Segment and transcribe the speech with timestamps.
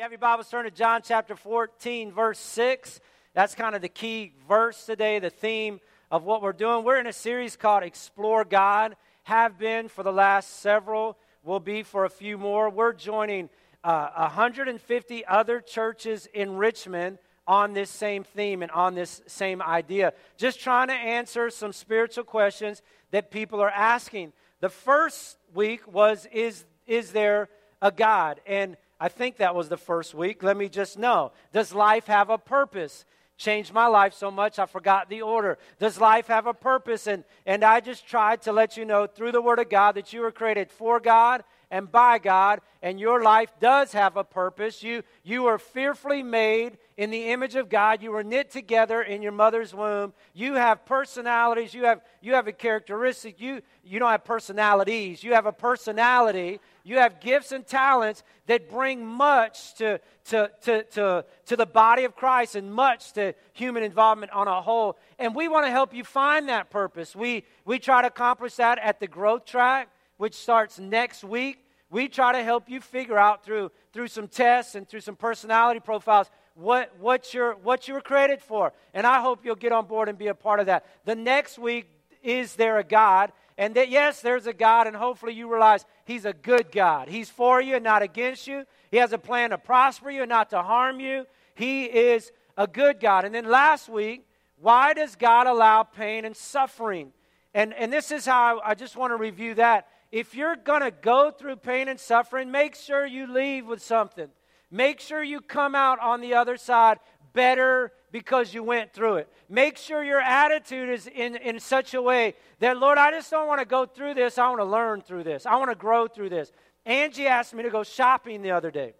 [0.00, 3.00] you have your Bibles, turn to John chapter 14, verse 6.
[3.34, 5.78] That's kind of the key verse today, the theme
[6.10, 6.86] of what we're doing.
[6.86, 11.82] We're in a series called Explore God, have been for the last several, will be
[11.82, 12.70] for a few more.
[12.70, 13.50] We're joining
[13.84, 20.14] uh, 150 other churches in Richmond on this same theme and on this same idea.
[20.38, 22.80] Just trying to answer some spiritual questions
[23.10, 24.32] that people are asking.
[24.60, 27.50] The first week was Is, is there
[27.82, 28.40] a God?
[28.46, 30.42] And I think that was the first week.
[30.42, 31.32] Let me just know.
[31.52, 33.06] Does life have a purpose?
[33.38, 35.56] Changed my life so much I forgot the order.
[35.78, 37.06] Does life have a purpose?
[37.06, 40.12] And, and I just tried to let you know through the Word of God that
[40.12, 44.82] you were created for God and by God, and your life does have a purpose.
[44.82, 48.02] You, you are fearfully made in the image of God.
[48.02, 50.12] You were knit together in your mother's womb.
[50.34, 51.72] You have personalities.
[51.72, 53.40] You have, you have a characteristic.
[53.40, 55.22] You, you don't have personalities.
[55.22, 56.60] You have a personality.
[56.84, 62.04] You have gifts and talents that bring much to, to, to, to, to the body
[62.04, 64.98] of Christ and much to human involvement on a whole.
[65.18, 67.14] And we want to help you find that purpose.
[67.14, 69.88] We, we try to accomplish that at the growth track
[70.20, 71.64] which starts next week.
[71.88, 75.80] We try to help you figure out through, through some tests and through some personality
[75.80, 78.74] profiles what, what, you're, what you were created for.
[78.92, 80.84] And I hope you'll get on board and be a part of that.
[81.06, 81.86] The next week,
[82.22, 83.32] is there a God?
[83.60, 87.08] And that, yes, there's a God, and hopefully you realize He's a good God.
[87.08, 88.64] He's for you and not against you.
[88.90, 91.26] He has a plan to prosper you and not to harm you.
[91.54, 93.26] He is a good God.
[93.26, 94.26] And then last week,
[94.58, 97.12] why does God allow pain and suffering?
[97.52, 100.90] And, and this is how I, just want to review that if you're going to
[100.90, 104.28] go through pain and suffering, make sure you leave with something.
[104.70, 106.96] Make sure you come out on the other side
[107.34, 109.28] better because you went through it.
[109.48, 113.46] Make sure your attitude is in, in such a way that, Lord, I just don't
[113.46, 114.38] want to go through this.
[114.38, 115.46] I want to learn through this.
[115.46, 116.52] I want to grow through this.
[116.84, 118.94] Angie asked me to go shopping the other day.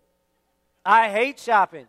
[0.84, 1.86] I hate shopping.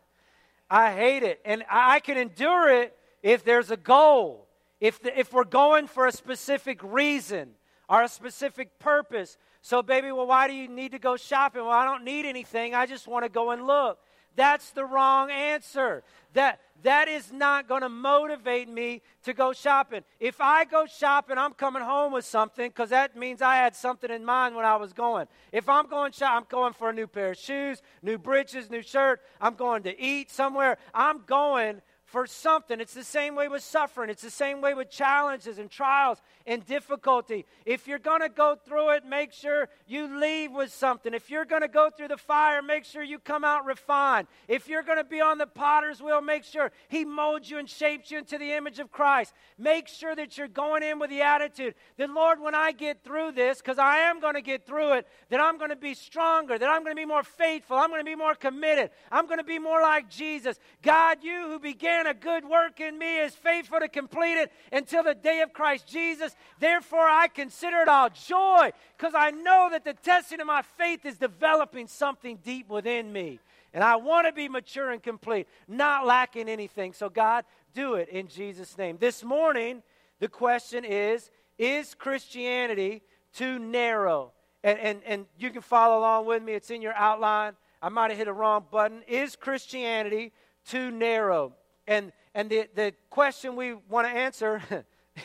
[0.70, 1.42] I hate it.
[1.46, 4.48] And I can endure it if there's a goal,
[4.80, 7.52] if, the, if we're going for a specific reason
[7.88, 9.38] or a specific purpose.
[9.62, 11.62] So, baby, well, why do you need to go shopping?
[11.62, 12.74] Well, I don't need anything.
[12.74, 14.00] I just want to go and look.
[14.36, 16.04] That's the wrong answer.
[16.34, 20.04] That, that is not going to motivate me to go shopping.
[20.20, 24.10] If I go shopping, I'm coming home with something because that means I had something
[24.10, 25.28] in mind when I was going.
[25.52, 28.82] If I'm going shop, I'm going for a new pair of shoes, new breeches, new
[28.82, 29.22] shirt.
[29.42, 30.78] I'm going to eat somewhere.
[30.94, 32.82] I'm going for something.
[32.82, 34.10] It's the same way with suffering.
[34.10, 37.46] It's the same way with challenges and trials and difficulty.
[37.66, 41.14] If you're going to go through it, make sure you leave with something.
[41.14, 44.28] If you're going to go through the fire, make sure you come out refined.
[44.50, 47.70] If you're going to be on the potter's wheel, make sure He molds you and
[47.70, 49.34] shapes you into the image of Christ.
[49.58, 53.32] Make sure that you're going in with the attitude that, Lord, when I get through
[53.32, 56.58] this, because I am going to get through it, that I'm going to be stronger,
[56.58, 59.38] that I'm going to be more faithful, I'm going to be more committed, I'm going
[59.38, 60.60] to be more like Jesus.
[60.82, 64.52] God, you who began began a good work in me is faithful to complete it
[64.72, 66.36] until the day of Christ Jesus.
[66.60, 71.06] Therefore, I consider it all joy because I know that the testing of my faith
[71.06, 73.40] is developing something deep within me.
[73.74, 76.94] And I want to be mature and complete, not lacking anything.
[76.94, 78.98] So, God, do it in Jesus' name.
[79.00, 79.82] This morning,
[80.20, 83.02] the question is Is Christianity
[83.34, 84.34] too narrow?
[84.64, 87.54] And, and, and you can follow along with me, it's in your outline.
[87.82, 89.02] I might have hit a wrong button.
[89.08, 90.34] Is Christianity
[90.66, 91.54] too narrow?
[91.92, 94.62] And, and the, the question we want to answer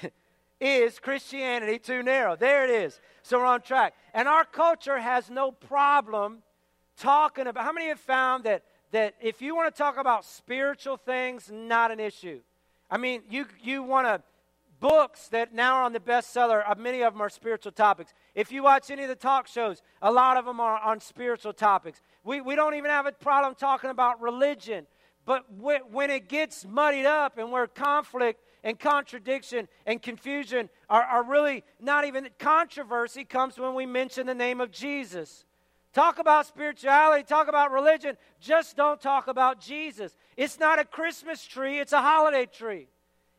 [0.60, 2.34] is Christianity too narrow?
[2.34, 3.00] There it is.
[3.22, 3.94] So we're on track.
[4.12, 6.42] And our culture has no problem
[6.98, 7.62] talking about.
[7.62, 11.92] How many have found that, that if you want to talk about spiritual things, not
[11.92, 12.40] an issue?
[12.90, 14.20] I mean, you, you want to
[14.80, 18.12] books that now are on the bestseller, uh, many of them are spiritual topics.
[18.34, 21.52] If you watch any of the talk shows, a lot of them are on spiritual
[21.52, 22.02] topics.
[22.24, 24.86] We, we don't even have a problem talking about religion
[25.26, 31.24] but when it gets muddied up and where conflict and contradiction and confusion are, are
[31.24, 35.44] really not even controversy comes when we mention the name of Jesus.
[35.92, 40.14] Talk about spirituality, talk about religion, just don't talk about Jesus.
[40.36, 42.86] It's not a Christmas tree, it's a holiday tree.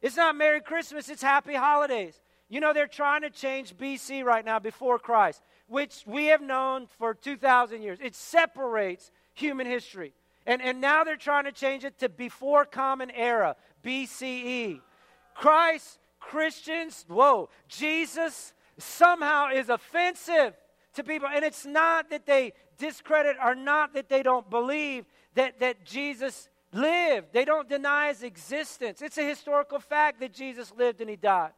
[0.02, 2.20] It's not Merry Christmas, it's Happy Holidays.
[2.50, 6.88] You know, they're trying to change BC right now, before Christ, which we have known
[6.98, 8.00] for 2,000 years.
[8.02, 10.14] It separates human history.
[10.48, 14.80] And, and now they're trying to change it to before Common Era, BCE.
[15.36, 20.54] Christ, Christians, whoa, Jesus somehow is offensive
[20.94, 21.28] to people.
[21.28, 25.06] And it's not that they discredit or not that they don't believe
[25.36, 27.28] that, that Jesus lived.
[27.34, 29.02] They don't deny his existence.
[29.02, 31.52] It's a historical fact that Jesus lived and he died.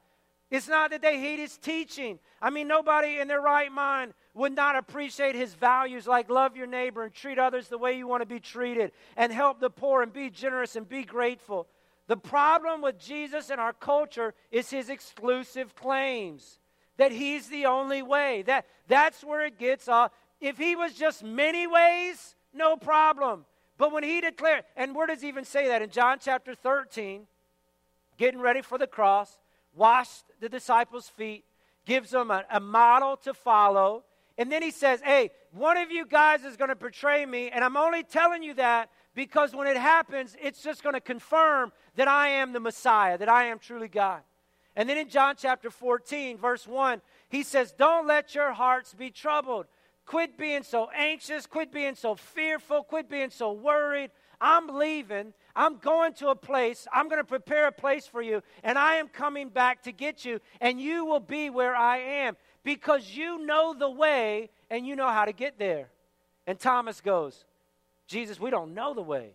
[0.49, 2.17] It's not that they hate his teaching.
[2.41, 6.65] I mean, nobody in their right mind would not appreciate his values like love your
[6.65, 10.01] neighbor and treat others the way you want to be treated and help the poor
[10.01, 11.67] and be generous and be grateful.
[12.07, 16.59] The problem with Jesus in our culture is his exclusive claims
[16.97, 18.41] that he's the only way.
[18.43, 20.11] That, that's where it gets off.
[20.39, 23.45] If he was just many ways, no problem.
[23.77, 25.81] But when he declared, and where does he even say that?
[25.81, 27.27] In John chapter 13,
[28.17, 29.37] getting ready for the cross,
[29.75, 31.43] washed the disciples' feet,
[31.85, 34.03] gives them a, a model to follow.
[34.39, 37.63] And then he says, Hey, one of you guys is going to betray me, and
[37.63, 42.07] I'm only telling you that because when it happens, it's just going to confirm that
[42.07, 44.21] I am the Messiah, that I am truly God.
[44.77, 49.11] And then in John chapter 14, verse 1, he says, Don't let your hearts be
[49.11, 49.65] troubled.
[50.05, 54.09] Quit being so anxious, quit being so fearful, quit being so worried.
[54.39, 55.33] I'm leaving.
[55.53, 56.87] I'm going to a place.
[56.93, 60.23] I'm going to prepare a place for you, and I am coming back to get
[60.23, 62.37] you, and you will be where I am
[62.69, 65.89] because you know the way and you know how to get there.
[66.45, 67.43] And Thomas goes,
[68.05, 69.31] Jesus, we don't know the way,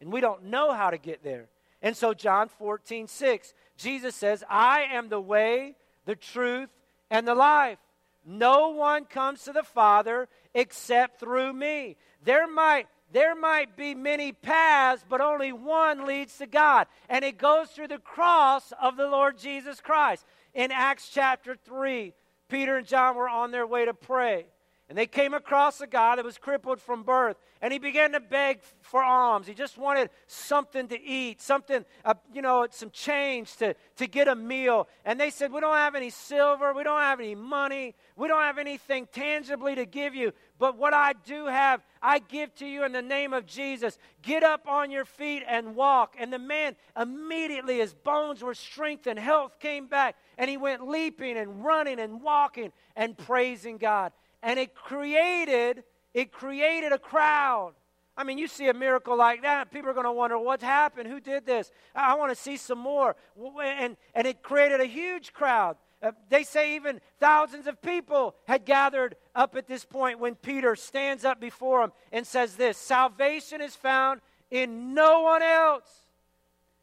[0.00, 1.46] and we don't know how to get there.
[1.82, 6.68] And so, John 14, 6, Jesus says, I am the way, the truth,
[7.10, 7.78] and the life.
[8.26, 11.96] No one comes to the Father except through me.
[12.24, 16.88] There might, there might be many paths, but only one leads to God.
[17.08, 20.26] And it goes through the cross of the Lord Jesus Christ.
[20.54, 22.12] In Acts chapter 3,
[22.48, 24.46] Peter and John were on their way to pray.
[24.94, 28.20] And they came across a guy that was crippled from birth, and he began to
[28.20, 29.44] beg for alms.
[29.44, 34.28] He just wanted something to eat, something, uh, you know, some change to, to get
[34.28, 34.86] a meal.
[35.04, 38.42] And they said, We don't have any silver, we don't have any money, we don't
[38.42, 42.84] have anything tangibly to give you, but what I do have, I give to you
[42.84, 43.98] in the name of Jesus.
[44.22, 46.14] Get up on your feet and walk.
[46.20, 51.36] And the man, immediately, his bones were strengthened, health came back, and he went leaping
[51.36, 54.12] and running and walking and praising God
[54.44, 55.82] and it created
[56.12, 57.72] it created a crowd.
[58.16, 61.08] I mean you see a miracle like that people are going to wonder what's happened?
[61.08, 61.72] Who did this?
[61.96, 63.16] I, want to see some more.
[63.64, 65.76] And, and it created a huge crowd.
[66.00, 70.76] Uh, they say even thousands of people had gathered up at this point when peter
[70.76, 74.20] stands up before them and says this salvation is found
[74.50, 76.04] in no one else.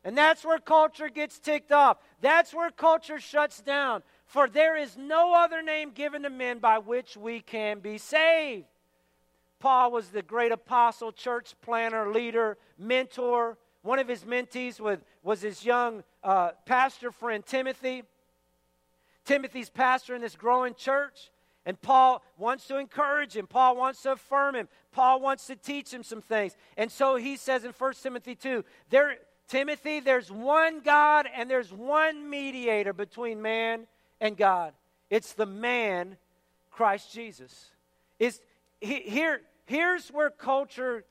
[0.03, 1.97] And that's where culture gets ticked off.
[2.21, 4.01] That's where culture shuts down.
[4.31, 8.63] For there is no other name given to men by which we can be saved.
[9.59, 13.57] Paul was the great apostle, church planner, leader, mentor.
[13.81, 18.03] One of his mentees was, was his young uh, pastor friend, Timothy.
[19.25, 21.29] Timothy's pastor in this growing church.
[21.65, 23.47] And Paul wants to encourage him.
[23.47, 24.69] Paul wants to affirm him.
[24.93, 26.55] Paul wants to teach him some things.
[26.77, 29.17] And so he says in 1 Timothy 2 there,
[29.49, 33.87] Timothy, there's one God and there's one mediator between man
[34.21, 34.73] and God.
[35.09, 36.15] It's the man,
[36.69, 37.71] Christ Jesus.
[38.19, 38.39] Is
[38.79, 41.03] here, here's where culture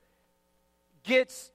[1.02, 1.50] gets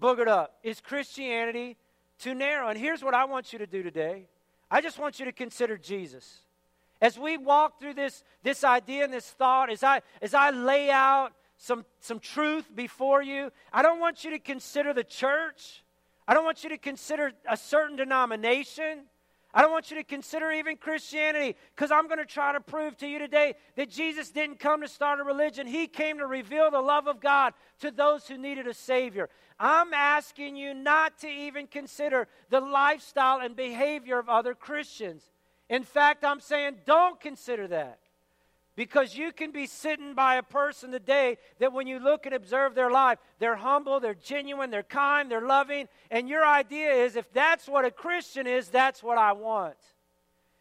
[0.00, 0.58] boogered up.
[0.62, 1.76] Is Christianity
[2.18, 2.68] too narrow?
[2.68, 4.28] And here's what I want you to do today.
[4.70, 6.40] I just want you to consider Jesus.
[7.00, 10.90] As we walk through this, this idea and this thought, as I, as I lay
[10.90, 15.82] out some, some truth before you, I don't want you to consider the church.
[16.26, 19.02] I don't want you to consider a certain denomination.
[19.54, 22.96] I don't want you to consider even Christianity because I'm going to try to prove
[22.96, 25.68] to you today that Jesus didn't come to start a religion.
[25.68, 29.28] He came to reveal the love of God to those who needed a Savior.
[29.60, 35.22] I'm asking you not to even consider the lifestyle and behavior of other Christians.
[35.70, 38.00] In fact, I'm saying don't consider that.
[38.76, 42.74] Because you can be sitting by a person today that when you look and observe
[42.74, 47.32] their life, they're humble, they're genuine, they're kind, they're loving, and your idea is if
[47.32, 49.76] that's what a Christian is, that's what I want.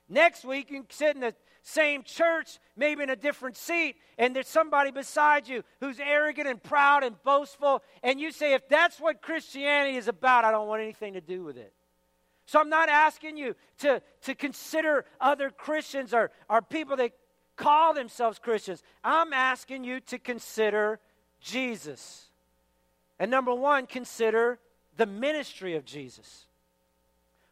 [0.08, 4.36] Next week, you can sit in the same church, maybe in a different seat, and
[4.36, 9.00] there's somebody beside you who's arrogant and proud and boastful, and you say, if that's
[9.00, 11.74] what Christianity is about, I don't want anything to do with it.
[12.46, 17.12] So I'm not asking you to, to consider other Christians or, or people that
[17.56, 18.84] call themselves Christians.
[19.04, 21.00] I'm asking you to consider
[21.42, 22.30] Jesus.
[23.20, 24.60] And number one, consider
[24.98, 26.46] the ministry of Jesus.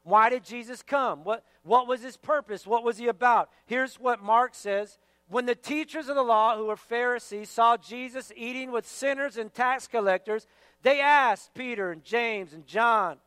[0.04, 1.24] Why did Jesus come?
[1.24, 2.66] What, what was his purpose?
[2.66, 3.50] What was he about?
[3.66, 8.32] Here's what Mark says When the teachers of the law, who were Pharisees, saw Jesus
[8.36, 10.48] eating with sinners and tax collectors,
[10.82, 13.18] they asked Peter and James and John,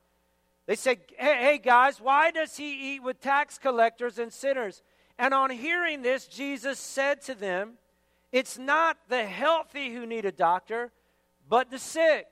[0.66, 4.82] they said, hey, hey guys, why does he eat with tax collectors and sinners?
[5.18, 7.74] And on hearing this, Jesus said to them,
[8.32, 10.92] It's not the healthy who need a doctor,
[11.48, 12.26] but the sick.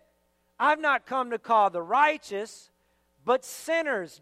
[0.59, 2.71] I've not come to call the righteous,
[3.25, 4.21] but sinners.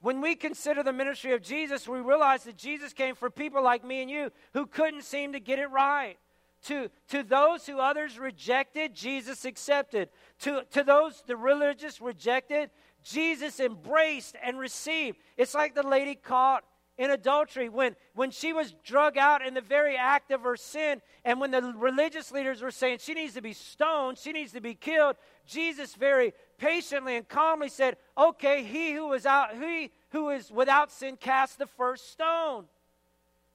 [0.00, 3.84] when we consider the ministry of Jesus, we realize that Jesus came for people like
[3.84, 6.16] me and you who couldn't seem to get it right.
[6.64, 10.08] To, to those who others rejected, Jesus accepted.
[10.40, 12.70] To, to those the religious rejected,
[13.02, 15.18] Jesus embraced and received.
[15.36, 16.64] It's like the lady caught
[16.98, 21.02] in adultery when, when she was drug out in the very act of her sin,
[21.24, 24.60] and when the religious leaders were saying she needs to be stoned, she needs to
[24.60, 30.30] be killed, Jesus very patiently and calmly said, Okay, he who is out, he who
[30.30, 32.64] is without sin cast the first stone.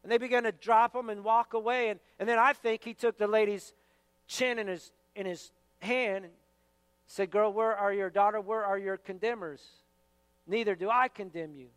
[0.04, 1.90] And they began to drop them and walk away.
[1.90, 3.74] And, and then I think he took the lady's
[4.28, 6.34] chin in his in his hand and
[7.08, 8.40] said, Girl, where are your daughter?
[8.40, 9.62] Where are your condemners?
[10.48, 11.68] Neither do I condemn you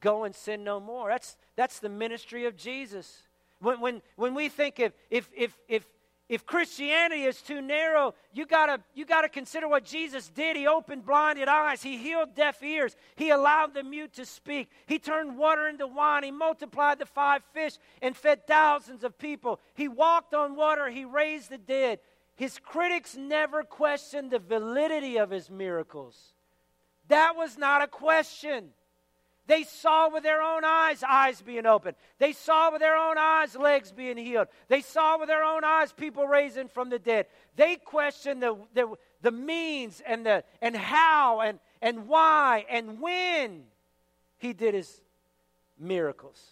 [0.00, 1.08] go and sin no more.
[1.08, 3.22] That's, that's the ministry of Jesus.
[3.60, 5.84] When, when, when we think if, if, if, if,
[6.28, 10.56] if Christianity is too narrow, you gotta, you gotta consider what Jesus did.
[10.56, 11.82] He opened blinded eyes.
[11.82, 12.94] He healed deaf ears.
[13.16, 14.70] He allowed the mute to speak.
[14.86, 16.24] He turned water into wine.
[16.24, 19.58] He multiplied the five fish and fed thousands of people.
[19.74, 20.90] He walked on water.
[20.90, 22.00] He raised the dead.
[22.36, 26.34] His critics never questioned the validity of his miracles.
[27.08, 28.68] That was not a question.
[29.48, 31.96] They saw with their own eyes eyes being opened.
[32.18, 34.48] They saw with their own eyes legs being healed.
[34.68, 37.26] They saw with their own eyes people raising from the dead.
[37.56, 43.62] They questioned the, the, the means and, the, and how and, and why and when
[44.36, 45.00] he did his
[45.80, 46.42] miracles.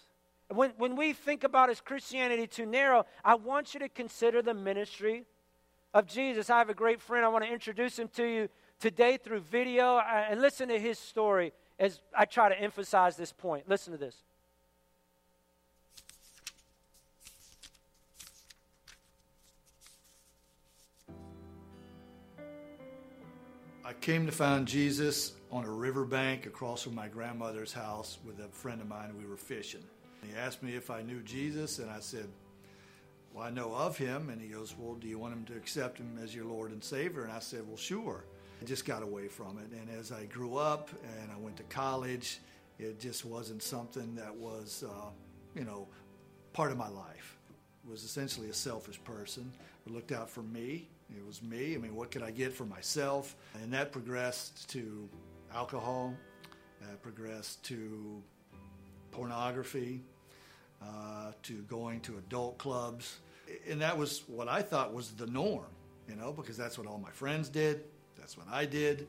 [0.49, 4.55] When, when we think about his Christianity too narrow, I want you to consider the
[4.55, 5.25] ministry
[5.93, 6.49] of Jesus.
[6.49, 7.23] I have a great friend.
[7.23, 8.49] I want to introduce him to you
[8.79, 13.31] today through video uh, and listen to his story as I try to emphasize this
[13.31, 13.69] point.
[13.69, 14.15] Listen to this.
[23.85, 28.49] I came to find Jesus on a riverbank across from my grandmother's house with a
[28.49, 29.15] friend of mine.
[29.17, 29.83] We were fishing.
[30.21, 32.27] He asked me if I knew Jesus, and I said,
[33.33, 34.29] Well, I know of him.
[34.29, 36.83] And he goes, Well, do you want him to accept him as your Lord and
[36.83, 37.23] Savior?
[37.23, 38.25] And I said, Well, sure.
[38.61, 39.77] I just got away from it.
[39.77, 40.89] And as I grew up
[41.21, 42.39] and I went to college,
[42.79, 45.09] it just wasn't something that was, uh,
[45.55, 45.87] you know,
[46.53, 47.37] part of my life.
[47.85, 49.51] I was essentially a selfish person
[49.85, 50.87] who looked out for me.
[51.15, 51.75] It was me.
[51.75, 53.35] I mean, what could I get for myself?
[53.61, 55.07] And that progressed to
[55.53, 56.13] alcohol,
[56.81, 58.21] that progressed to
[59.11, 60.03] pornography,
[60.81, 63.19] uh, to going to adult clubs.
[63.69, 65.65] And that was what I thought was the norm,
[66.09, 67.85] you know, because that's what all my friends did.
[68.27, 69.07] That's what I did.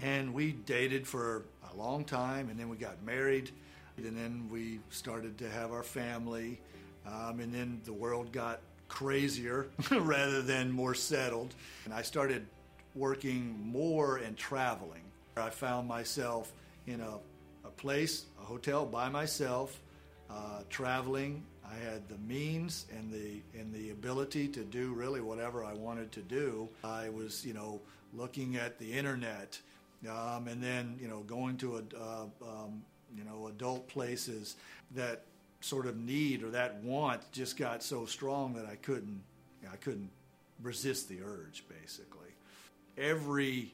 [0.00, 3.50] And we dated for a long time, and then we got married,
[3.98, 6.58] and then we started to have our family,
[7.06, 11.54] um, and then the world got crazier rather than more settled.
[11.84, 12.46] And I started
[12.94, 15.02] working more and traveling.
[15.36, 16.50] I found myself
[16.86, 17.18] in a,
[17.66, 19.78] a place, a hotel by myself,
[20.30, 25.64] uh, traveling I had the means and the and the ability to do really whatever
[25.64, 26.68] I wanted to do.
[26.82, 27.80] I was, you know,
[28.12, 29.58] looking at the internet,
[30.08, 32.82] um, and then you know going to a uh, um,
[33.16, 34.56] you know adult places
[34.92, 35.22] that
[35.60, 39.22] sort of need or that want just got so strong that I couldn't
[39.72, 40.10] I couldn't
[40.62, 42.28] resist the urge basically.
[42.98, 43.72] Every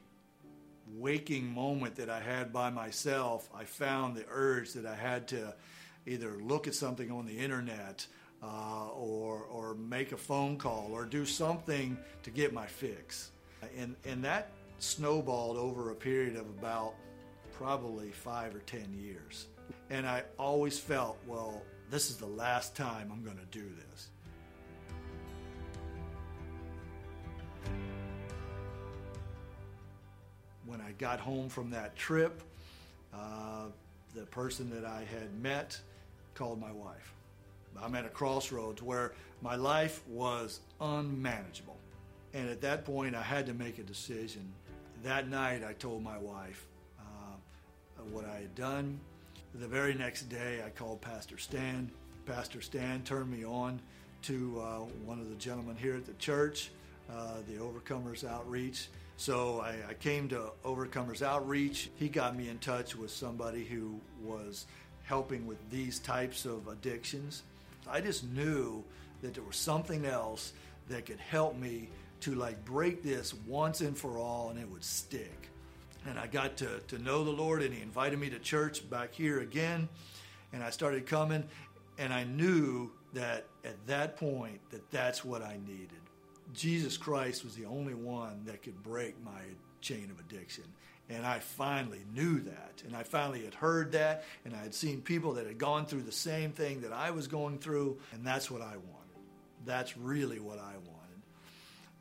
[0.97, 5.55] waking moment that I had by myself, I found the urge that I had to
[6.07, 8.07] either look at something on the internet
[8.43, 13.31] uh, or, or make a phone call or do something to get my fix.
[13.77, 16.95] And, and that snowballed over a period of about
[17.53, 19.47] probably five or ten years.
[19.91, 24.09] And I always felt, well, this is the last time I'm going to do this.
[30.65, 32.43] When I got home from that trip,
[33.13, 33.67] uh,
[34.15, 35.79] the person that I had met
[36.35, 37.13] called my wife.
[37.81, 41.77] I'm at a crossroads where my life was unmanageable.
[42.35, 44.53] And at that point, I had to make a decision.
[45.03, 46.67] That night, I told my wife
[46.99, 49.01] uh, what I had done.
[49.55, 51.91] The very next day, I called Pastor Stan.
[52.27, 53.81] Pastor Stan turned me on
[54.23, 56.71] to uh, one of the gentlemen here at the church,
[57.11, 58.89] uh, the Overcomers Outreach.
[59.17, 61.91] So I, I came to Overcomers Outreach.
[61.97, 64.67] He got me in touch with somebody who was
[65.05, 67.43] helping with these types of addictions.
[67.89, 68.85] I just knew
[69.23, 70.53] that there was something else
[70.89, 71.89] that could help me
[72.21, 75.49] to like break this once and for all and it would stick.
[76.07, 79.15] And I got to, to know the Lord and he invited me to church back
[79.15, 79.89] here again.
[80.53, 81.45] And I started coming
[81.99, 85.89] and I knew that at that point that that's what I needed.
[86.55, 89.41] Jesus Christ was the only one that could break my
[89.81, 90.65] chain of addiction.
[91.09, 92.83] And I finally knew that.
[92.87, 94.25] And I finally had heard that.
[94.45, 97.27] And I had seen people that had gone through the same thing that I was
[97.27, 97.99] going through.
[98.13, 99.19] And that's what I wanted.
[99.67, 100.91] That's really what I wanted.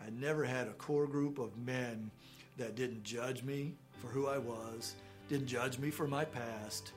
[0.01, 2.11] I never had a core group of men
[2.57, 4.95] that didn't judge me for who I was,
[5.27, 6.91] didn't judge me for my past,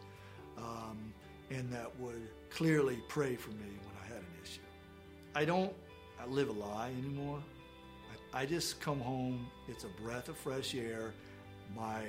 [0.56, 1.12] um,
[1.50, 4.60] and that would clearly pray for me when I had an issue.
[5.34, 5.72] I don't
[6.22, 7.40] I live a lie anymore.
[8.34, 11.12] I, just come home, it's a breath of fresh air.
[11.76, 12.02] My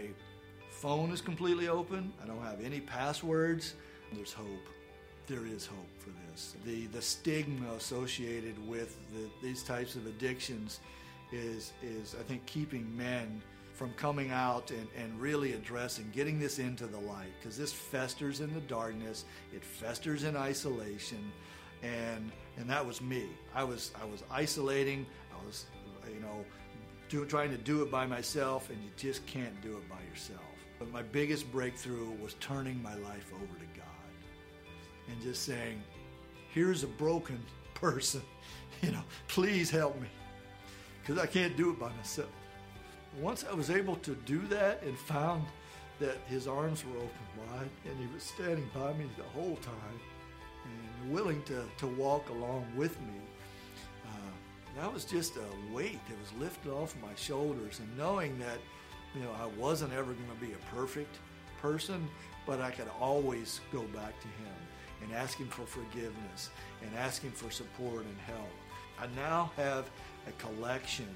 [0.69, 2.13] phone is completely open.
[2.21, 3.75] I don't have any passwords.
[4.13, 4.67] There's hope.
[5.27, 6.55] There is hope for this.
[6.65, 10.79] The, the stigma associated with the, these types of addictions
[11.31, 13.41] is, is, I think, keeping men
[13.73, 18.39] from coming out and, and really addressing, getting this into the light, because this festers
[18.39, 21.31] in the darkness, it festers in isolation,
[21.81, 23.25] and and that was me.
[23.55, 25.05] I was I was isolating.
[25.31, 25.65] I was
[26.11, 26.45] you know
[27.09, 30.41] do, trying to do it by myself, and you just can't do it by yourself.
[30.79, 33.85] But my biggest breakthrough was turning my life over to God
[35.09, 35.81] and just saying,
[36.51, 37.39] "Here's a broken
[37.73, 38.21] person.
[38.81, 40.07] You know, please help me,
[41.01, 42.29] because I can't do it by myself."
[43.21, 45.45] Once I was able to do that and found
[45.99, 49.99] that His arms were open wide and He was standing by me the whole time
[50.65, 53.21] and willing to, to walk along with me.
[54.75, 58.57] That was just a weight that was lifted off my shoulders, and knowing that,
[59.15, 61.17] you know, I wasn't ever going to be a perfect
[61.61, 62.07] person,
[62.45, 64.55] but I could always go back to Him
[65.03, 66.49] and ask Him for forgiveness
[66.81, 68.49] and ask Him for support and help.
[68.99, 69.89] I now have
[70.27, 71.09] a collection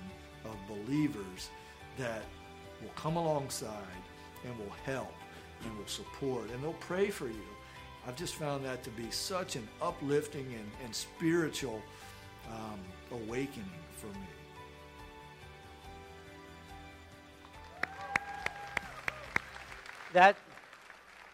[0.46, 1.50] of believers
[1.98, 2.24] that
[2.82, 4.04] will come alongside
[4.46, 5.14] and will help
[5.64, 7.48] and will support and they'll pray for you
[8.08, 11.82] I've just found that to be such an uplifting and, and spiritual
[12.50, 12.80] um,
[13.12, 14.28] awakening for me.
[20.14, 20.36] That,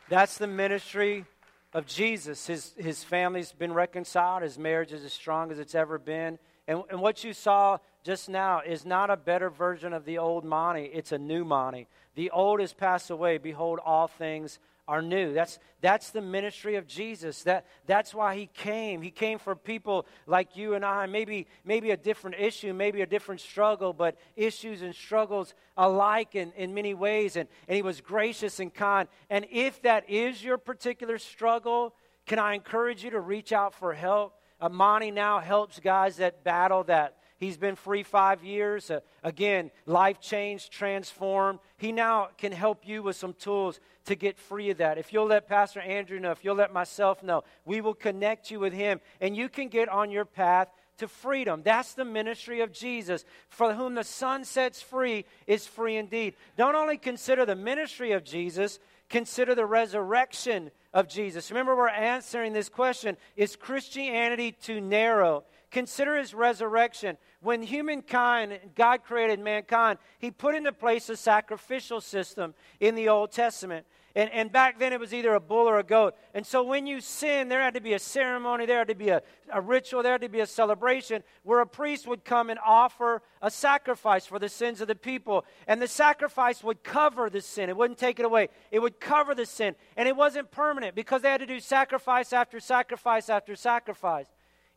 [0.10, 1.25] that's the ministry
[1.74, 2.48] of Jesus.
[2.48, 6.39] His, his family's been reconciled, his marriage is as strong as it's ever been.
[6.68, 10.44] And, and what you saw just now is not a better version of the old
[10.44, 11.88] Monty, it's a new Monty.
[12.16, 13.38] The old has passed away.
[13.38, 15.33] Behold, all things are new.
[15.33, 17.43] That's, that's the ministry of Jesus.
[17.43, 19.01] That, that's why he came.
[19.01, 21.05] He came for people like you and I.
[21.05, 26.51] Maybe, maybe a different issue, maybe a different struggle, but issues and struggles alike in,
[26.57, 27.37] in many ways.
[27.37, 29.07] And, and he was gracious and kind.
[29.29, 33.93] And if that is your particular struggle, can I encourage you to reach out for
[33.93, 34.35] help?
[34.61, 38.90] Amani now helps guys that battle that He's been free five years.
[38.90, 41.60] Uh, again, life changed, transformed.
[41.77, 44.98] He now can help you with some tools to get free of that.
[44.98, 48.60] If you'll let Pastor Andrew know, if you'll let myself know, we will connect you
[48.60, 51.62] with him and you can get on your path to freedom.
[51.64, 53.25] That's the ministry of Jesus.
[53.50, 56.36] For whom the Son sets free is free indeed.
[56.58, 58.79] Don't only consider the ministry of Jesus,
[59.10, 61.51] consider the resurrection of Jesus.
[61.51, 65.44] Remember, we're answering this question Is Christianity too narrow?
[65.74, 67.18] Consider his resurrection.
[67.42, 73.31] When humankind, God created mankind, he put into place a sacrificial system in the Old
[73.31, 73.88] Testament.
[74.16, 76.14] And, and back then it was either a bull or a goat.
[76.36, 79.09] And so when you sin, there had to be a ceremony, there had to be
[79.09, 82.59] a, a ritual, there had to be a celebration where a priest would come and
[82.64, 85.44] offer a sacrifice for the sins of the people.
[85.66, 88.50] And the sacrifice would cover the sin, it wouldn't take it away.
[88.70, 89.74] It would cover the sin.
[89.98, 94.27] And it wasn't permanent because they had to do sacrifice after sacrifice after sacrifice.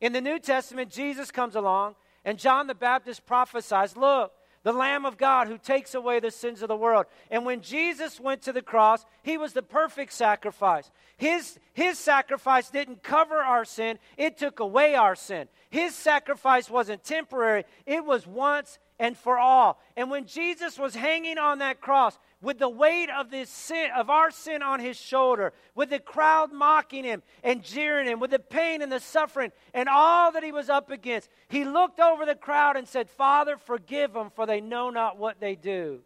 [0.00, 4.32] In the New Testament, Jesus comes along, and John the Baptist prophesies Look,
[4.62, 7.06] the Lamb of God who takes away the sins of the world.
[7.30, 10.90] And when Jesus went to the cross, he was the perfect sacrifice.
[11.16, 15.46] His, his sacrifice didn't cover our sin, it took away our sin.
[15.70, 19.80] His sacrifice wasn't temporary, it was once and for all.
[19.96, 24.10] And when Jesus was hanging on that cross, with the weight of this sin of
[24.10, 28.38] our sin on his shoulder, with the crowd mocking him and jeering him, with the
[28.38, 32.34] pain and the suffering and all that he was up against, he looked over the
[32.34, 36.02] crowd and said, "Father, forgive them, for they know not what they do."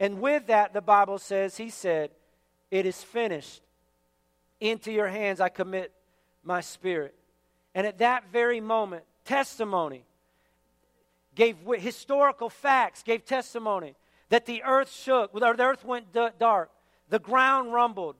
[0.00, 2.10] And with that, the Bible says, he said,
[2.70, 3.62] "It is finished.
[4.60, 5.92] Into your hands I commit
[6.42, 7.14] my spirit."
[7.74, 10.04] And at that very moment, testimony
[11.34, 13.94] gave historical facts, gave testimony
[14.28, 16.70] that the earth shook, or the earth went dark,
[17.08, 18.16] the ground rumbled.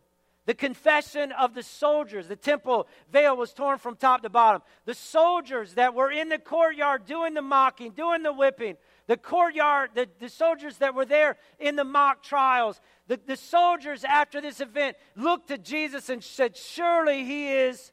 [0.46, 4.62] The confession of the soldiers, the temple veil was torn from top to bottom.
[4.86, 9.90] The soldiers that were in the courtyard doing the mocking, doing the whipping, the courtyard,
[9.94, 14.62] the, the soldiers that were there in the mock trials, the, the soldiers after this
[14.62, 17.92] event looked to Jesus and said, Surely he is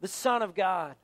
[0.00, 0.94] the Son of God.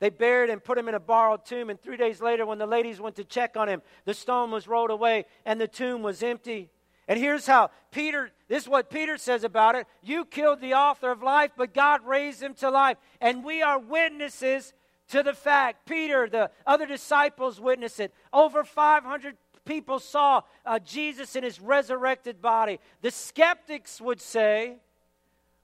[0.00, 2.66] They buried him, put him in a borrowed tomb, and three days later, when the
[2.66, 6.22] ladies went to check on him, the stone was rolled away and the tomb was
[6.22, 6.70] empty.
[7.06, 9.86] And here's how Peter, this is what Peter says about it.
[10.02, 12.96] You killed the author of life, but God raised him to life.
[13.20, 14.72] And we are witnesses
[15.08, 15.86] to the fact.
[15.86, 18.14] Peter, the other disciples witness it.
[18.32, 22.78] Over 500 people saw uh, Jesus in his resurrected body.
[23.02, 24.76] The skeptics would say,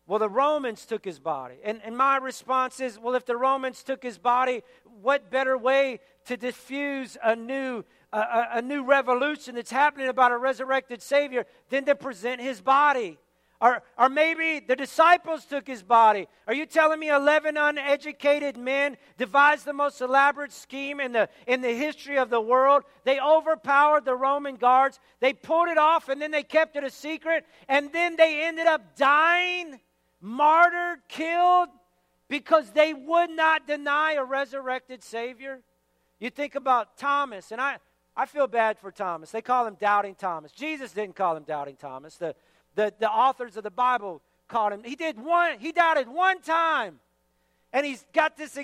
[0.06, 1.56] well, the Romans took his body.
[1.64, 4.62] And, and my response is, well, if the Romans took his body,
[5.02, 10.38] what better way to diffuse a new a, a, new revolution that's happening about a
[10.38, 13.18] resurrected Savior than to present his body.
[13.60, 16.28] Or, or maybe the disciples took his body.
[16.46, 21.62] Are you telling me 11 uneducated men devised the most elaborate scheme in the, in
[21.62, 22.82] the history of the world?
[23.04, 25.00] They overpowered the Roman guards.
[25.20, 27.46] They pulled it off and then they kept it a secret.
[27.66, 29.80] And then they ended up dying,
[30.26, 31.68] martyred, killed
[32.28, 35.60] because they would not deny a resurrected Savior.
[36.18, 37.76] You think about Thomas, and I,
[38.16, 39.30] I feel bad for Thomas.
[39.30, 40.50] They call him Doubting Thomas.
[40.50, 42.16] Jesus didn't call him Doubting Thomas.
[42.16, 42.34] The,
[42.74, 44.82] the, the authors of the Bible called him.
[44.84, 46.98] He did one, he doubted one time.
[47.72, 48.58] And he's got this,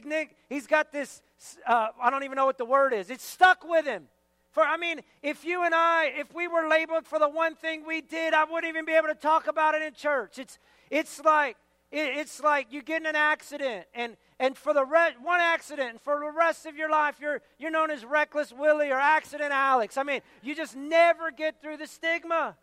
[0.48, 1.22] he's got this,
[1.66, 3.10] uh, I don't even know what the word is.
[3.10, 4.04] It's stuck with him.
[4.52, 7.84] For, I mean, if you and I, if we were labeled for the one thing
[7.86, 10.38] we did, I wouldn't even be able to talk about it in church.
[10.38, 10.58] It's,
[10.92, 11.56] it's like,
[11.90, 16.20] it's like you get in an accident and, and for the one accident, and for
[16.20, 19.96] the rest of your life, you're, you're known as Reckless Willie or Accident Alex.
[19.96, 22.56] I mean, you just never get through the stigma.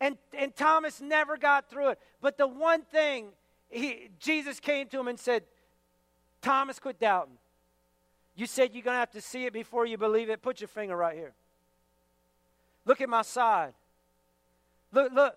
[0.00, 2.00] And, and Thomas never got through it.
[2.20, 3.28] But the one thing,
[3.68, 5.44] he, Jesus came to him and said,
[6.42, 7.36] Thomas, quit doubting.
[8.34, 10.42] You said you're going to have to see it before you believe it.
[10.42, 11.34] Put your finger right here.
[12.84, 13.74] Look at my side.
[14.92, 15.36] Look, look,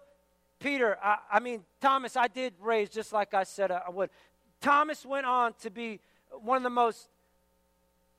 [0.60, 4.10] Peter, I, I mean, Thomas, I did raise just like I said I would.
[4.62, 6.00] Thomas went on to be
[6.42, 7.10] one of the most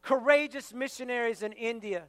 [0.02, 2.04] courageous missionaries in India.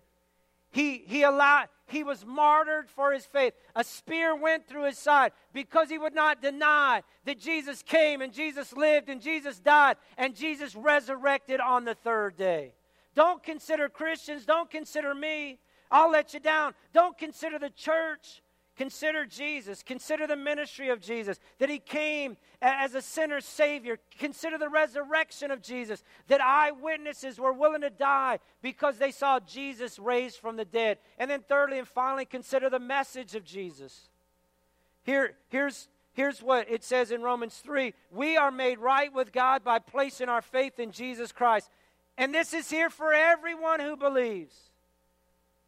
[0.72, 3.54] He, he allowed he was martyred for his faith.
[3.76, 8.32] A spear went through his side because he would not deny that Jesus came and
[8.32, 12.74] Jesus lived and Jesus died and Jesus resurrected on the third day.
[13.14, 15.60] Don't consider Christians, don't consider me.
[15.92, 16.74] I'll let you down.
[16.94, 18.42] Don't consider the church.
[18.78, 19.84] Consider Jesus.
[19.84, 24.00] Consider the ministry of Jesus, that he came as a sinner's Savior.
[24.18, 30.00] Consider the resurrection of Jesus, that eyewitnesses were willing to die because they saw Jesus
[30.00, 31.00] raised from the dead.
[31.18, 34.10] And then, thirdly and finally, consider the message of Jesus.
[35.04, 39.64] Here, here's, here's what it says in Romans 3 We are made right with God
[39.64, 41.70] by placing our faith in Jesus Christ.
[42.18, 44.56] And this is here for everyone who believes.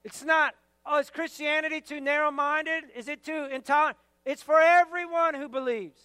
[0.03, 0.53] It's not
[0.85, 2.83] Oh, is Christianity too narrow minded?
[2.95, 3.97] Is it too intolerant?
[4.25, 5.99] It's for everyone who believes.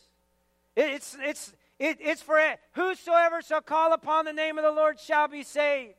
[0.77, 2.41] it's, it's, it, it's for
[2.73, 5.95] whosoever shall call upon the name of the Lord shall be saved.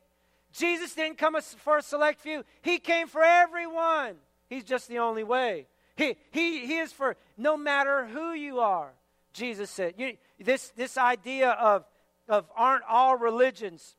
[0.52, 4.16] Jesus didn't come for a select few, He came for everyone.
[4.48, 5.66] He's just the only way.
[5.96, 8.90] He, he, he is for no matter who you are,
[9.32, 9.94] Jesus said.
[9.96, 11.84] You, this, this idea of,
[12.28, 13.96] of aren't all religions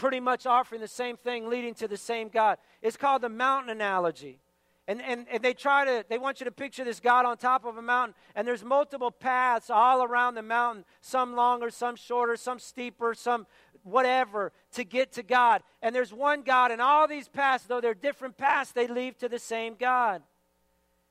[0.00, 2.56] pretty much offering the same thing, leading to the same God.
[2.80, 4.40] It's called the mountain analogy.
[4.88, 7.66] And, and, and they try to, they want you to picture this God on top
[7.66, 12.34] of a mountain, and there's multiple paths all around the mountain, some longer, some shorter,
[12.34, 13.46] some steeper, some
[13.82, 15.62] whatever, to get to God.
[15.82, 19.28] And there's one God, and all these paths, though they're different paths, they lead to
[19.28, 20.22] the same God.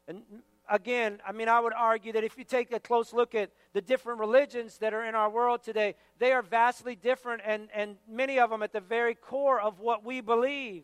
[0.07, 0.23] And
[0.69, 3.81] again, I mean, I would argue that if you take a close look at the
[3.81, 8.39] different religions that are in our world today, they are vastly different, and, and many
[8.39, 10.83] of them at the very core of what we believe.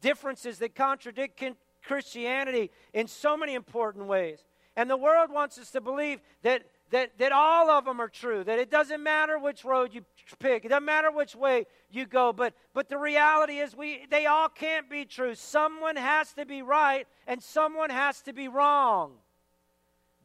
[0.00, 1.42] Differences that contradict
[1.82, 4.44] Christianity in so many important ways.
[4.76, 8.44] And the world wants us to believe that, that, that all of them are true,
[8.44, 10.02] that it doesn't matter which road you
[10.38, 12.32] pick, it doesn't matter which way you go.
[12.32, 15.34] But, but the reality is, we, they all can't be true.
[15.34, 19.12] Someone has to be right, and someone has to be wrong.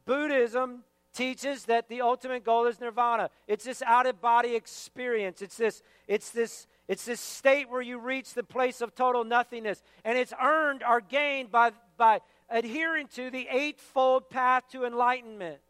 [0.04, 3.30] Buddhism teaches that the ultimate goal is nirvana.
[3.46, 5.40] It's this out of body experience.
[5.40, 9.82] It's this, it's this, it's this state where you reach the place of total nothingness.
[10.04, 15.60] And it's earned or gained by, by adhering to the eightfold path to enlightenment.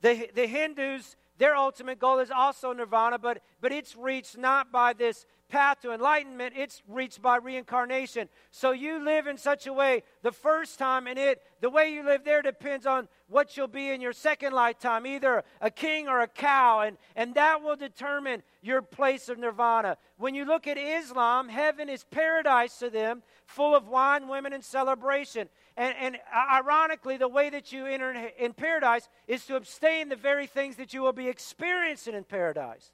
[0.00, 4.92] The, the Hindus, their ultimate goal is also nirvana, but, but it's reached not by
[4.92, 8.28] this path to enlightenment, it's reached by reincarnation.
[8.50, 12.04] So you live in such a way the first time, and it the way you
[12.04, 16.20] live there depends on what you'll be in your second lifetime, either a king or
[16.20, 19.96] a cow, and, and that will determine your place of nirvana.
[20.18, 24.64] When you look at Islam, heaven is paradise to them, full of wine, women, and
[24.64, 25.48] celebration.
[25.78, 30.48] And, and ironically, the way that you enter in paradise is to abstain the very
[30.48, 32.90] things that you will be experiencing in paradise.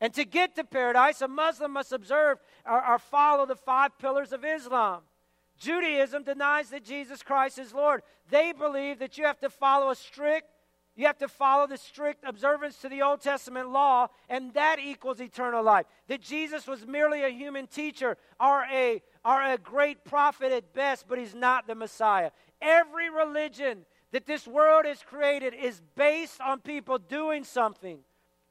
[0.00, 4.32] And to get to paradise, a Muslim must observe or, or follow the five pillars
[4.32, 5.02] of Islam.
[5.58, 8.00] Judaism denies that Jesus Christ is Lord.
[8.30, 10.48] They believe that you have to follow a strict,
[10.96, 15.20] you have to follow the strict observance to the Old Testament law, and that equals
[15.20, 15.84] eternal life.
[16.08, 21.06] That Jesus was merely a human teacher or a, or a great prophet at best,
[21.08, 22.30] but he's not the Messiah.
[22.62, 27.98] Every religion that this world has created is based on people doing something,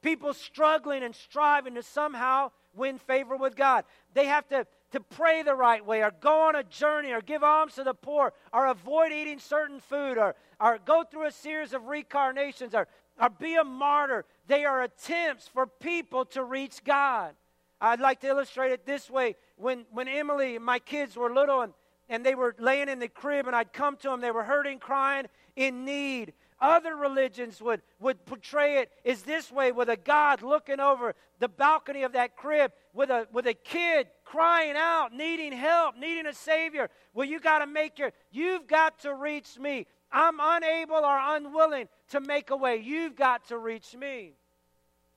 [0.01, 3.85] people struggling and striving to somehow win favor with God.
[4.13, 7.43] They have to to pray the right way or go on a journey or give
[7.43, 11.73] alms to the poor or avoid eating certain food or, or go through a series
[11.73, 12.87] of reincarnations or,
[13.21, 14.23] or be a martyr.
[14.47, 17.33] They are attempts for people to reach God.
[17.81, 19.35] I'd like to illustrate it this way.
[19.57, 21.73] When, when Emily and my kids were little and,
[22.09, 24.79] and they were laying in the crib and I'd come to them, they were hurting,
[24.79, 26.33] crying, in need.
[26.61, 31.49] Other religions would, would portray it as this way with a God looking over the
[31.49, 36.33] balcony of that crib with a, with a kid crying out, needing help, needing a
[36.33, 36.89] Savior.
[37.13, 39.85] Well, you got to make your, you've got to reach me.
[40.11, 42.77] I'm unable or unwilling to make a way.
[42.77, 44.33] You've got to reach me.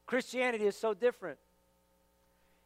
[0.07, 1.39] Christianity is so different.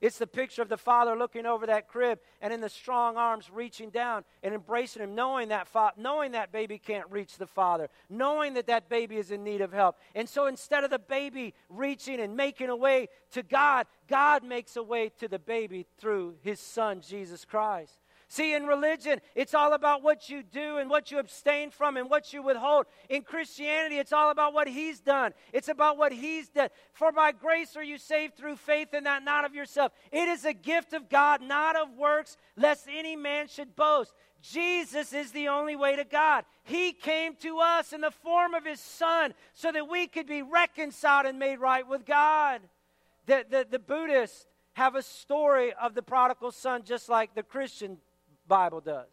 [0.02, 3.48] It's the picture of the father looking over that crib and in the strong arms
[3.52, 7.88] reaching down and embracing him, knowing that, fa- knowing that baby can't reach the father,
[8.10, 9.96] knowing that that baby is in need of help.
[10.16, 14.74] And so instead of the baby reaching and making a way to God, God makes
[14.74, 18.01] a way to the baby through his son, Jesus Christ.
[18.32, 22.08] See, in religion, it's all about what you do and what you abstain from and
[22.08, 22.86] what you withhold.
[23.10, 25.34] In Christianity, it's all about what He's done.
[25.52, 26.70] It's about what He's done.
[26.94, 29.92] For by grace are you saved through faith, and that not of yourself.
[30.10, 34.14] It is a gift of God, not of works, lest any man should boast.
[34.40, 36.46] Jesus is the only way to God.
[36.64, 40.40] He came to us in the form of His Son so that we could be
[40.40, 42.62] reconciled and made right with God.
[43.26, 47.98] The, the, the Buddhists have a story of the prodigal son just like the Christian
[48.46, 49.08] Bible does.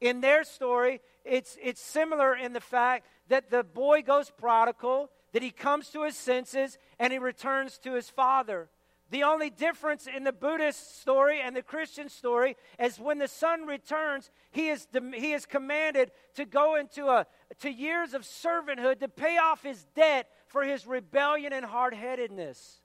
[0.00, 5.42] In their story, it's, it's similar in the fact that the boy goes prodigal, that
[5.42, 8.68] he comes to his senses, and he returns to his father.
[9.10, 13.66] The only difference in the Buddhist story and the Christian story is when the son
[13.66, 17.26] returns, he is, he is commanded to go into a,
[17.60, 22.80] to years of servanthood to pay off his debt for his rebellion and hard headedness.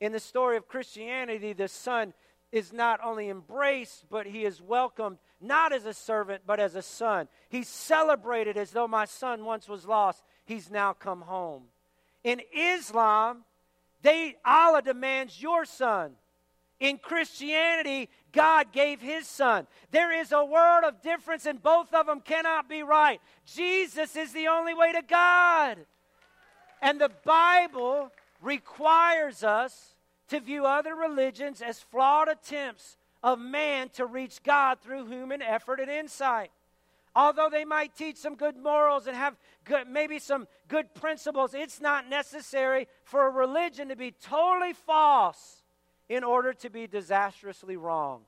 [0.00, 2.14] In the story of Christianity, the son
[2.54, 6.82] is not only embraced, but he is welcomed not as a servant, but as a
[6.82, 7.26] son.
[7.48, 10.22] He's celebrated as though my son once was lost.
[10.44, 11.64] He's now come home.
[12.22, 13.44] In Islam,
[14.02, 16.12] they Allah demands your son.
[16.78, 19.66] In Christianity, God gave his son.
[19.90, 23.20] There is a world of difference, and both of them cannot be right.
[23.46, 25.78] Jesus is the only way to God.
[26.80, 29.93] And the Bible requires us
[30.28, 35.80] to view other religions as flawed attempts of man to reach God through human effort
[35.80, 36.50] and insight.
[37.16, 41.80] Although they might teach some good morals and have good, maybe some good principles, it's
[41.80, 45.62] not necessary for a religion to be totally false
[46.08, 48.22] in order to be disastrously wrong.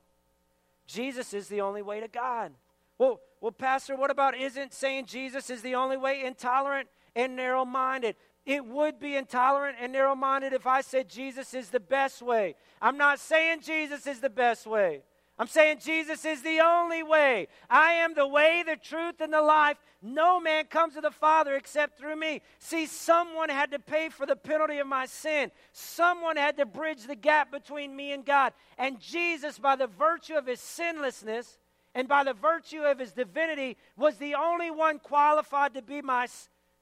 [0.87, 2.53] Jesus is the only way to God.
[2.97, 7.65] Well, well, Pastor, what about isn't saying Jesus is the only way intolerant and narrow
[7.65, 8.15] minded?
[8.47, 12.55] It would be intolerant and narrow minded if I said Jesus is the best way.
[12.81, 15.01] I'm not saying Jesus is the best way.
[15.37, 17.49] I'm saying Jesus is the only way.
[17.69, 19.75] I am the way, the truth, and the life.
[20.01, 22.41] No man comes to the Father except through me.
[22.57, 25.51] See, someone had to pay for the penalty of my sin.
[25.73, 28.53] Someone had to bridge the gap between me and God.
[28.77, 31.57] And Jesus, by the virtue of his sinlessness
[31.93, 36.27] and by the virtue of his divinity, was the only one qualified to be my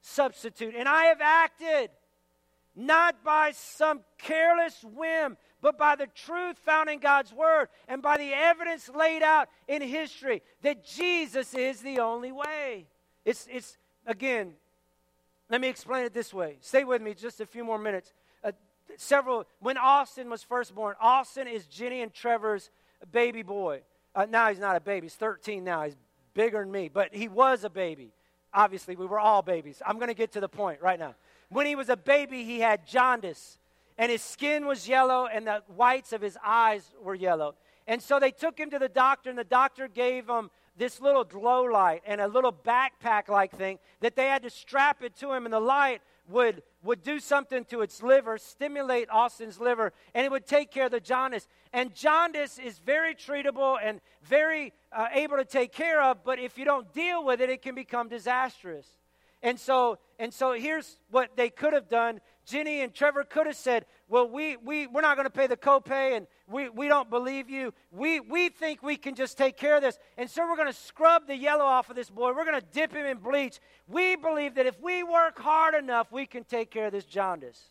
[0.06, 0.74] substitute.
[0.76, 1.90] And I have acted
[2.74, 8.18] not by some careless whim, but by the truth found in God's Word and by
[8.18, 12.86] the evidence laid out in history that Jesus is the only way.
[13.24, 14.52] It's, it's again,
[15.50, 16.58] let me explain it this way.
[16.60, 18.12] Stay with me just a few more minutes.
[18.44, 18.52] Uh,
[18.96, 22.70] several, when Austin was first born, Austin is Jenny and Trevor's
[23.10, 23.80] baby boy.
[24.14, 25.82] Uh, now he's not a baby, he's 13 now.
[25.84, 25.96] He's
[26.34, 28.12] bigger than me, but he was a baby.
[28.56, 29.82] Obviously, we were all babies.
[29.86, 31.14] I'm going to get to the point right now.
[31.50, 33.58] When he was a baby, he had jaundice,
[33.98, 37.54] and his skin was yellow, and the whites of his eyes were yellow.
[37.86, 41.22] And so they took him to the doctor, and the doctor gave him this little
[41.22, 45.32] glow light and a little backpack like thing that they had to strap it to
[45.32, 50.24] him, and the light would, would do something to its liver, stimulate Austin's liver, and
[50.24, 51.46] it would take care of the jaundice.
[51.72, 56.58] And jaundice is very treatable and very uh, able to take care of, but if
[56.58, 58.86] you don't deal with it, it can become disastrous.
[59.42, 62.20] And so, and so here's what they could have done.
[62.46, 65.56] Jenny and Trevor could have said, well, we, we, we're not going to pay the
[65.56, 67.74] copay and we, we don't believe you.
[67.90, 69.98] We, we think we can just take care of this.
[70.16, 72.32] And so we're going to scrub the yellow off of this boy.
[72.32, 73.58] We're going to dip him in bleach.
[73.88, 77.70] We believe that if we work hard enough, we can take care of this jaundice.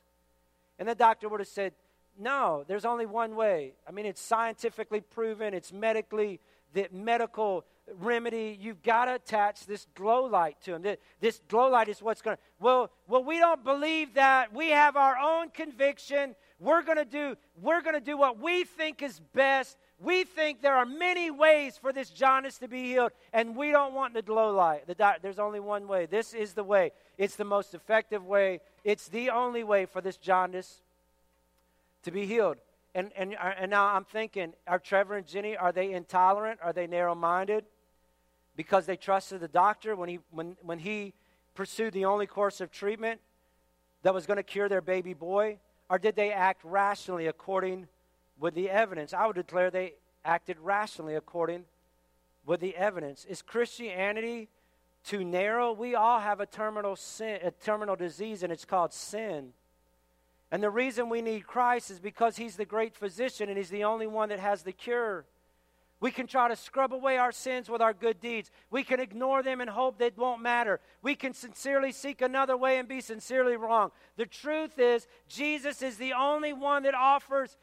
[0.78, 1.74] And the doctor would have said,
[2.19, 3.74] no, there's only one way.
[3.88, 6.39] I mean, it's scientifically proven, it's medically,
[6.74, 7.65] the medical
[8.00, 8.58] remedy.
[8.60, 10.86] You've got to attach this glow light to him.
[11.19, 12.43] This glow light is what's going to.
[12.60, 14.54] Well, well, we don't believe that.
[14.54, 16.36] We have our own conviction.
[16.60, 17.36] We're going to do.
[17.62, 19.78] We're going to do what we think is best.
[20.00, 23.93] We think there are many ways for this jaundice to be healed, and we don't
[23.93, 24.88] want the glow light.
[24.88, 26.06] The di- there's only one way.
[26.06, 26.91] This is the way.
[27.17, 28.60] It's the most effective way.
[28.84, 30.82] It's the only way for this jaundice
[32.04, 32.58] to be healed.
[32.93, 36.60] And, and, uh, and now I'm thinking, are Trevor and Jenny, are they intolerant?
[36.62, 37.65] Are they narrow minded?
[38.56, 41.13] Because they trusted the doctor when he, when, when he
[41.56, 43.20] pursued the only course of treatment
[44.04, 45.58] that was going to cure their baby boy?
[45.89, 47.88] Or did they act rationally according
[48.39, 49.13] with the evidence?
[49.13, 51.65] I would declare they acted rationally according
[52.46, 53.26] with the evidence.
[53.26, 54.50] Is Christianity
[55.04, 55.72] too narrow?
[55.74, 59.54] We all have a terminal sin, a terminal disease, and it's called sin.
[60.52, 63.84] And the reason we need Christ is because He's the great physician and He's the
[63.84, 65.26] only one that has the cure.
[66.01, 68.51] We can try to scrub away our sins with our good deeds.
[68.69, 70.81] We can ignore them and hope they won't matter.
[71.01, 73.91] We can sincerely seek another way and be sincerely wrong.
[74.17, 77.58] The truth is, Jesus is the only one that offers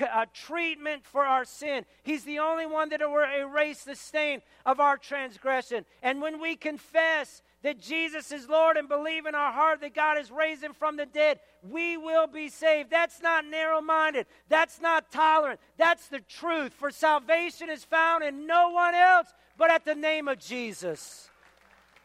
[0.00, 1.84] a uh, treatment for our sin.
[2.02, 5.84] He's the only one that will erase the stain of our transgression.
[6.02, 10.18] And when we confess that Jesus is Lord and believe in our heart that God
[10.18, 12.90] has raised him from the dead, we will be saved.
[12.90, 14.26] That's not narrow minded.
[14.50, 15.58] That's not tolerant.
[15.78, 16.74] That's the truth.
[16.74, 21.30] For salvation is found in no one else but at the name of Jesus.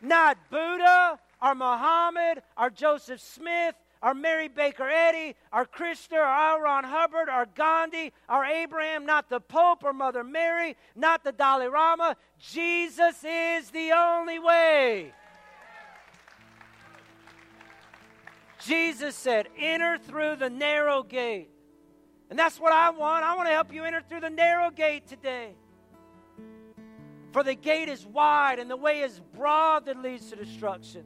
[0.01, 6.61] Not Buddha or Muhammad or Joseph Smith our Mary Baker Eddy, our Krishna, or L.
[6.61, 11.67] Ron Hubbard, our Gandhi, our Abraham, not the Pope or Mother Mary, not the Dalai
[11.67, 12.15] Lama.
[12.39, 15.11] Jesus is the only way.
[18.59, 21.49] Jesus said, Enter through the narrow gate.
[22.29, 23.23] And that's what I want.
[23.25, 25.55] I want to help you enter through the narrow gate today.
[27.31, 31.03] For the gate is wide and the way is broad that leads to destruction.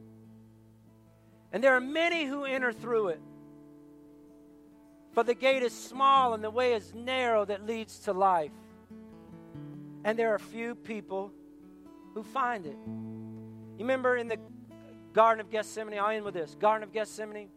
[1.52, 3.20] And there are many who enter through it.
[5.12, 8.50] For the gate is small and the way is narrow that leads to life.
[10.04, 11.30] And there are few people
[12.14, 12.76] who find it.
[12.86, 14.38] You remember in the
[15.14, 15.98] Garden of Gethsemane.
[15.98, 16.56] I'll end with this.
[16.60, 17.48] Garden of Gethsemane.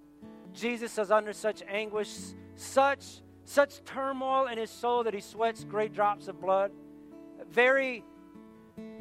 [0.54, 2.16] Jesus is under such anguish,
[2.56, 3.04] such
[3.44, 6.72] such turmoil in his soul that he sweats great drops of blood.
[7.50, 8.04] Very,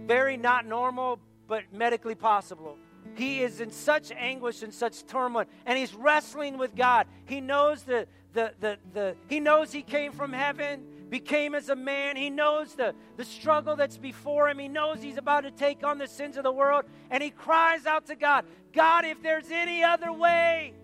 [0.02, 2.78] very not normal, but medically possible.
[3.14, 7.08] He is in such anguish and such turmoil, and he's wrestling with God.
[7.24, 11.76] He knows the, the, the, the he knows he came from heaven became as a
[11.76, 12.16] man.
[12.16, 14.58] He knows the, the struggle that's before him.
[14.58, 16.84] He knows he's about to take on the sins of the world.
[17.10, 20.74] And he cries out to God God, if there's any other way,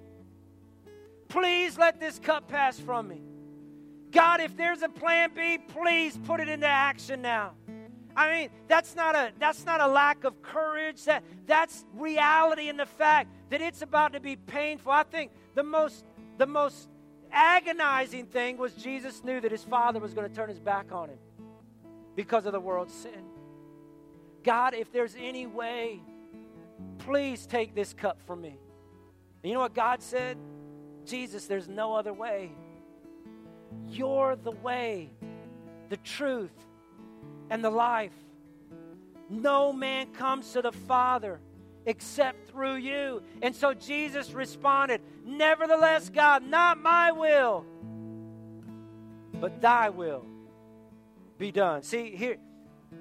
[1.28, 3.20] please let this cup pass from me.
[4.10, 7.52] God, if there's a plan B, please put it into action now.
[8.14, 11.04] I mean, that's not a that's not a lack of courage.
[11.04, 14.92] That that's reality in the fact that it's about to be painful.
[14.92, 16.04] I think the most
[16.36, 16.88] the most
[17.32, 21.08] agonizing thing was Jesus knew that his father was going to turn his back on
[21.08, 21.18] him
[22.14, 23.24] because of the world's sin.
[24.42, 26.00] God, if there's any way,
[26.98, 28.58] please take this cup from me.
[29.42, 30.36] And you know what God said?
[31.04, 32.52] Jesus, there's no other way.
[33.88, 35.10] You're the way,
[35.88, 36.52] the truth,
[37.50, 38.12] and the life.
[39.28, 41.40] No man comes to the Father
[41.86, 43.22] except through you.
[43.40, 47.64] And so Jesus responded, Nevertheless, God, not my will,
[49.40, 50.24] but thy will
[51.38, 51.82] be done.
[51.82, 52.36] See, here,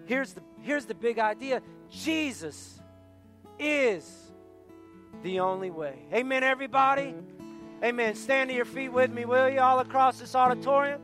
[0.06, 2.80] here's, the, here's the big idea Jesus
[3.60, 4.32] is
[5.24, 6.00] the only way.
[6.14, 7.14] Amen, everybody.
[7.84, 8.16] Amen.
[8.16, 11.02] Stand to your feet with me, will you, all across this auditorium?